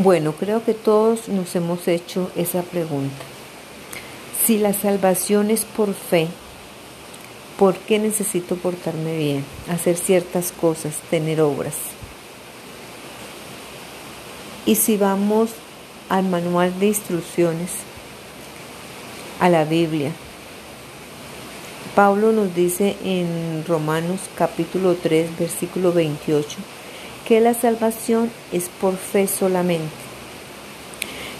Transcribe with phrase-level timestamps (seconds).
[0.00, 3.16] Bueno, creo que todos nos hemos hecho esa pregunta.
[4.46, 6.28] Si la salvación es por fe,
[7.58, 11.74] ¿por qué necesito portarme bien, hacer ciertas cosas, tener obras?
[14.66, 15.50] Y si vamos
[16.08, 17.70] al manual de instrucciones,
[19.40, 20.12] a la Biblia,
[21.96, 26.56] Pablo nos dice en Romanos capítulo 3, versículo 28,
[27.28, 29.92] que la salvación es por fe solamente.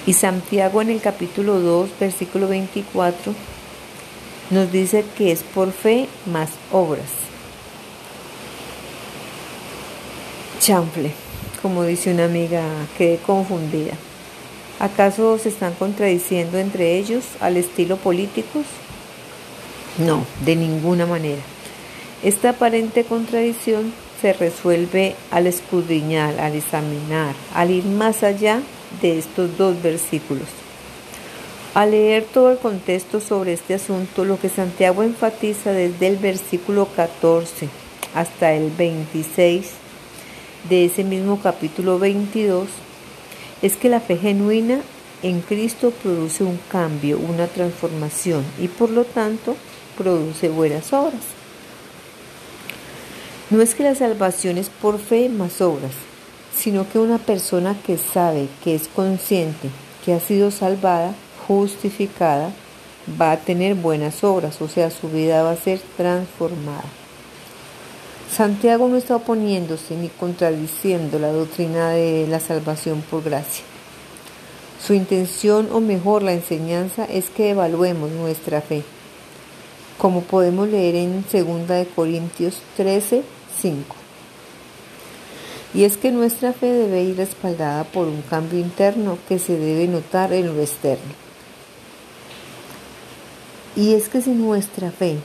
[0.06, 3.32] Y Santiago en el capítulo 2, versículo 24,
[4.50, 7.06] nos dice que es por fe más obras.
[10.60, 11.10] Chanfle,
[11.62, 12.62] como dice una amiga,
[12.98, 13.94] quedé confundida.
[14.80, 18.66] ¿Acaso se están contradiciendo entre ellos al estilo políticos?
[19.96, 21.40] No, de ninguna manera.
[22.22, 28.60] Esta aparente contradicción se resuelve al escudriñar, al examinar, al ir más allá
[29.00, 30.48] de estos dos versículos.
[31.74, 36.88] Al leer todo el contexto sobre este asunto, lo que Santiago enfatiza desde el versículo
[36.96, 37.68] 14
[38.14, 39.66] hasta el 26
[40.68, 42.68] de ese mismo capítulo 22
[43.62, 44.80] es que la fe genuina
[45.22, 49.56] en Cristo produce un cambio, una transformación y por lo tanto
[49.96, 51.37] produce buenas obras.
[53.50, 55.92] No es que la salvación es por fe más obras,
[56.54, 59.70] sino que una persona que sabe, que es consciente,
[60.04, 61.14] que ha sido salvada,
[61.46, 62.52] justificada,
[63.18, 66.84] va a tener buenas obras, o sea, su vida va a ser transformada.
[68.30, 73.64] Santiago no está oponiéndose ni contradiciendo la doctrina de la salvación por gracia.
[74.84, 78.82] Su intención, o mejor la enseñanza, es que evaluemos nuestra fe,
[79.96, 83.22] como podemos leer en 2 Corintios 13,
[83.60, 83.96] 5.
[85.74, 89.86] Y es que nuestra fe debe ir respaldada por un cambio interno que se debe
[89.86, 91.12] notar en lo externo.
[93.76, 95.18] Y es que si nuestra fe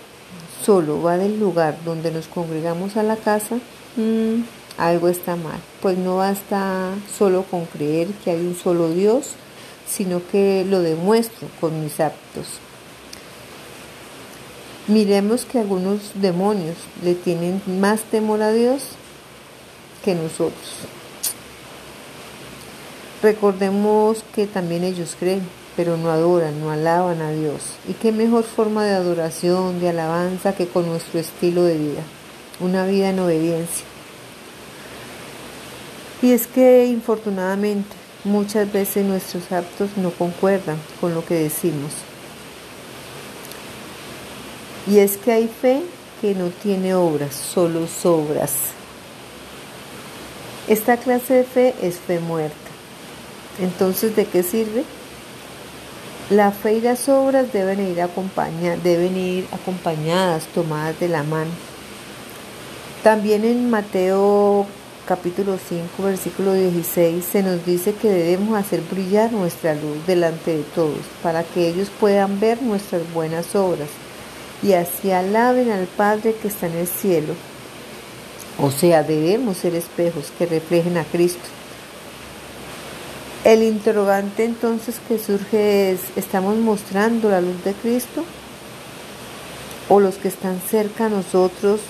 [0.64, 3.56] solo va del lugar donde nos congregamos a la casa,
[3.96, 4.42] mm,
[4.78, 5.60] algo está mal.
[5.82, 9.32] Pues no basta solo con creer que hay un solo Dios,
[9.88, 12.60] sino que lo demuestro con mis actos.
[14.88, 18.84] Miremos que algunos demonios le tienen más temor a Dios
[20.04, 20.76] que nosotros.
[23.22, 27.62] Recordemos que también ellos creen, pero no adoran, no alaban a Dios.
[27.88, 32.02] ¿Y qué mejor forma de adoración, de alabanza que con nuestro estilo de vida?
[32.60, 33.86] Una vida en obediencia.
[36.22, 37.96] Y es que infortunadamente
[38.26, 41.94] muchas veces nuestros actos no concuerdan con lo que decimos.
[44.86, 45.82] Y es que hay fe
[46.20, 48.52] que no tiene obras, solo sobras.
[50.68, 52.56] Esta clase de fe es fe muerta.
[53.62, 54.84] Entonces, ¿de qué sirve?
[56.30, 57.98] La fe y las obras deben ir,
[58.84, 61.52] deben ir acompañadas, tomadas de la mano.
[63.04, 64.66] También en Mateo
[65.06, 70.64] capítulo 5, versículo 16, se nos dice que debemos hacer brillar nuestra luz delante de
[70.64, 73.90] todos, para que ellos puedan ver nuestras buenas obras
[74.63, 77.34] y así alaben al Padre que está en el cielo.
[78.59, 81.44] O sea, debemos ser espejos que reflejen a Cristo.
[83.44, 88.24] El interrogante entonces que surge es, ¿estamos mostrando la luz de Cristo?
[89.90, 91.81] ¿O los que están cerca a nosotros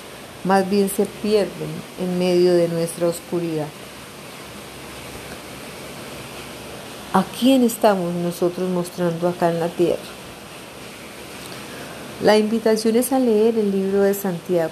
[0.46, 1.70] más bien se pierden
[2.02, 3.68] en medio de nuestra oscuridad?
[7.14, 10.23] ¿A quién estamos nosotros mostrando acá en la tierra?
[12.24, 14.72] La invitación es a leer el libro de Santiago.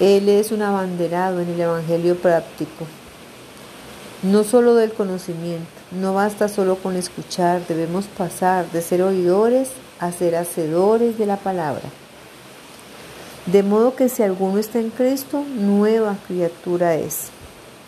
[0.00, 2.84] Él es un abanderado en el Evangelio práctico,
[4.22, 10.12] no solo del conocimiento, no basta solo con escuchar, debemos pasar de ser oidores a
[10.12, 11.88] ser hacedores de la palabra.
[13.46, 17.28] De modo que si alguno está en Cristo, nueva criatura es.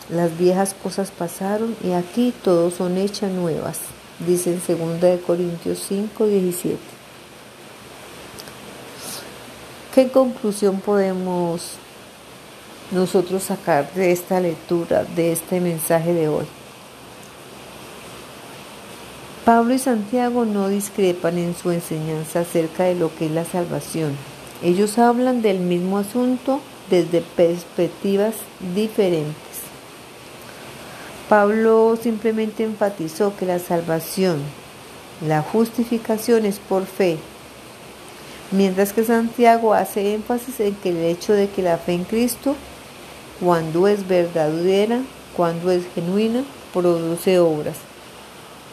[0.09, 3.81] Las viejas cosas pasaron y aquí todos son hechas nuevas,
[4.27, 6.97] dice en 2 Corintios 5, 17.
[9.97, 11.71] ¿Qué conclusión podemos
[12.91, 16.45] nosotros sacar de esta lectura, de este mensaje de hoy?
[19.47, 24.15] Pablo y Santiago no discrepan en su enseñanza acerca de lo que es la salvación.
[24.63, 26.61] Ellos hablan del mismo asunto
[26.91, 28.35] desde perspectivas
[28.75, 29.63] diferentes.
[31.31, 34.41] Pablo simplemente enfatizó que la salvación,
[35.27, 37.17] la justificación es por fe
[38.53, 42.55] Mientras que Santiago hace énfasis en que el hecho de que la fe en Cristo,
[43.41, 45.01] cuando es verdadera,
[45.37, 47.77] cuando es genuina, produce obras.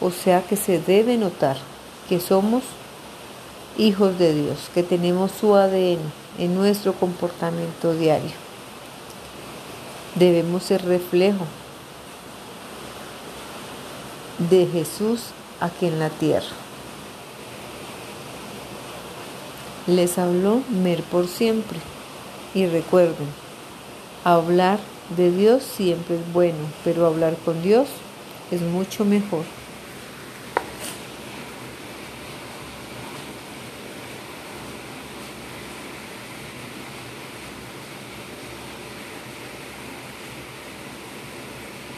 [0.00, 1.56] O sea que se debe notar
[2.08, 2.62] que somos
[3.76, 5.98] hijos de Dios, que tenemos su ADN
[6.38, 8.32] en nuestro comportamiento diario.
[10.14, 11.46] Debemos ser reflejo
[14.38, 15.26] de Jesús
[15.60, 16.63] aquí en la tierra.
[19.86, 21.78] Les habló Mer por siempre
[22.54, 23.28] y recuerden,
[24.24, 24.78] hablar
[25.14, 27.88] de Dios siempre es bueno, pero hablar con Dios
[28.50, 29.44] es mucho mejor.